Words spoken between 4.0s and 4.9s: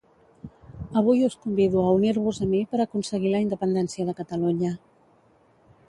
de Catalunya